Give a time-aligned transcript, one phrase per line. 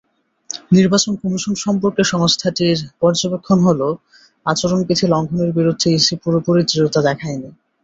[0.71, 3.87] নির্বাচন কমিশন সম্পর্কে সংস্থাটির পর্যবেক্ষণ হলো,
[4.45, 7.49] আচরণবিধি লঙ্ঘনের বিরুদ্ধে ইসি পুরোপুরি দৃঢ়তা দেখায়নি।